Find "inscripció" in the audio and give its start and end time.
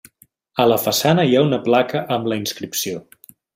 2.43-3.07